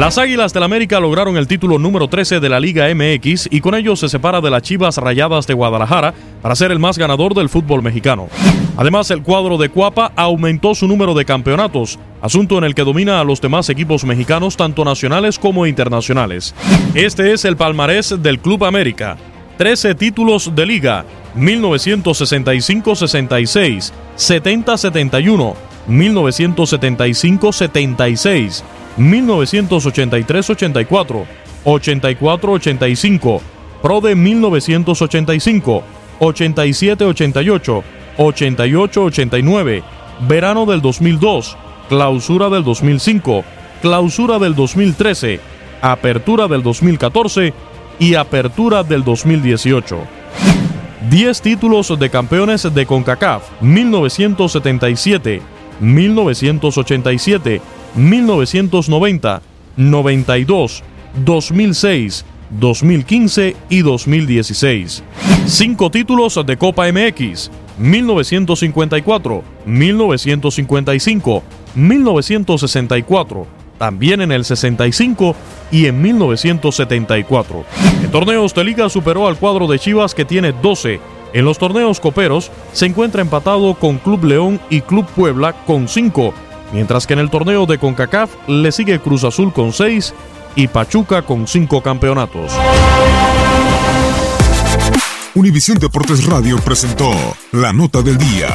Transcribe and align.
Las 0.00 0.16
Águilas 0.16 0.54
del 0.54 0.62
América 0.62 0.98
lograron 0.98 1.36
el 1.36 1.46
título 1.46 1.78
número 1.78 2.08
13 2.08 2.40
de 2.40 2.48
la 2.48 2.58
Liga 2.58 2.88
MX 2.94 3.48
y 3.50 3.60
con 3.60 3.74
ello 3.74 3.96
se 3.96 4.08
separa 4.08 4.40
de 4.40 4.48
las 4.48 4.62
Chivas 4.62 4.96
Rayadas 4.96 5.46
de 5.46 5.52
Guadalajara 5.52 6.14
para 6.40 6.56
ser 6.56 6.72
el 6.72 6.78
más 6.78 6.96
ganador 6.96 7.34
del 7.34 7.50
fútbol 7.50 7.82
mexicano. 7.82 8.28
Además, 8.78 9.10
el 9.10 9.22
cuadro 9.22 9.58
de 9.58 9.68
Cuapa 9.68 10.10
aumentó 10.16 10.74
su 10.74 10.88
número 10.88 11.12
de 11.12 11.26
campeonatos, 11.26 11.98
asunto 12.22 12.56
en 12.56 12.64
el 12.64 12.74
que 12.74 12.82
domina 12.82 13.20
a 13.20 13.24
los 13.24 13.42
demás 13.42 13.68
equipos 13.68 14.04
mexicanos 14.04 14.56
tanto 14.56 14.86
nacionales 14.86 15.38
como 15.38 15.66
internacionales. 15.66 16.54
Este 16.94 17.34
es 17.34 17.44
el 17.44 17.58
palmarés 17.58 18.22
del 18.22 18.38
Club 18.38 18.64
América. 18.64 19.18
13 19.58 19.96
títulos 19.96 20.54
de 20.54 20.64
liga, 20.64 21.04
1965-66, 21.36 23.92
70-71, 24.16 25.54
1975-76, 25.90 28.62
1983-84, 28.96 31.26
84-85, 31.64 33.40
Pro 33.82 34.00
de 34.00 34.14
1985, 34.14 35.82
87-88, 36.20 37.82
88-89, 38.18 39.82
Verano 40.28 40.66
del 40.66 40.82
2002, 40.82 41.56
Clausura 41.88 42.50
del 42.50 42.62
2005, 42.62 43.42
Clausura 43.80 44.38
del 44.38 44.54
2013, 44.54 45.40
Apertura 45.80 46.46
del 46.46 46.62
2014 46.62 47.54
y 47.98 48.14
Apertura 48.14 48.82
del 48.82 49.02
2018. 49.02 49.98
10 51.08 51.40
títulos 51.40 51.98
de 51.98 52.10
campeones 52.10 52.74
de 52.74 52.84
CONCACAF 52.84 53.62
1977, 53.62 55.40
1987, 55.80 57.62
1990, 57.94 59.42
92, 59.76 60.82
2006, 61.24 62.24
2015 62.50 63.56
y 63.68 63.82
2016. 63.82 65.02
5 65.46 65.90
títulos 65.90 66.40
de 66.44 66.56
Copa 66.56 66.90
MX 66.92 67.50
1954, 67.80 69.42
1955, 69.64 71.42
1964, 71.74 73.46
también 73.78 74.20
en 74.20 74.32
el 74.32 74.44
65 74.44 75.34
y 75.72 75.86
en 75.86 76.02
1974. 76.02 77.64
En 78.02 78.10
torneos 78.10 78.54
de 78.54 78.64
liga 78.64 78.88
superó 78.90 79.26
al 79.26 79.38
cuadro 79.38 79.66
de 79.66 79.78
Chivas 79.78 80.14
que 80.14 80.26
tiene 80.26 80.52
12. 80.52 81.00
En 81.32 81.44
los 81.44 81.58
torneos 81.58 82.00
coperos 82.00 82.50
se 82.72 82.86
encuentra 82.86 83.22
empatado 83.22 83.74
con 83.74 83.98
Club 83.98 84.24
León 84.24 84.60
y 84.68 84.82
Club 84.82 85.06
Puebla 85.16 85.54
con 85.64 85.88
5, 85.88 86.34
mientras 86.72 87.06
que 87.06 87.14
en 87.14 87.20
el 87.20 87.30
torneo 87.30 87.66
de 87.66 87.78
CONCACAF 87.78 88.30
le 88.46 88.72
sigue 88.72 89.00
Cruz 89.00 89.24
Azul 89.24 89.52
con 89.52 89.72
6 89.72 90.14
y 90.56 90.68
Pachuca 90.68 91.22
con 91.22 91.46
5 91.46 91.82
campeonatos. 91.82 92.52
Univisión 95.34 95.78
Deportes 95.78 96.26
Radio 96.26 96.58
presentó 96.58 97.10
La 97.52 97.72
Nota 97.72 98.02
del 98.02 98.18
Día. 98.18 98.48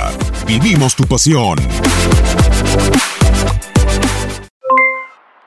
Vivimos 0.46 0.96
tu 0.96 1.06
pasión. 1.06 1.58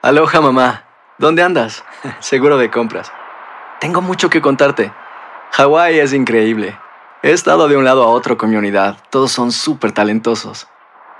Aloha 0.01 0.41
mamá, 0.41 0.85
¿dónde 1.19 1.43
andas? 1.43 1.85
Seguro 2.21 2.57
de 2.57 2.71
compras. 2.71 3.13
Tengo 3.81 4.01
mucho 4.01 4.31
que 4.31 4.41
contarte. 4.41 4.91
Hawái 5.53 5.99
es 5.99 6.13
increíble. 6.13 6.79
He 7.23 7.33
estado 7.33 7.69
de 7.69 7.77
un 7.77 7.85
lado 7.85 8.05
a 8.05 8.09
otro 8.09 8.39
con 8.39 8.51
mi 8.51 8.57
unidad. 8.57 8.97
Todos 9.11 9.33
son 9.33 9.53
súper 9.53 9.93
talentosos. 9.93 10.69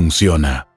funciona. 0.00 0.69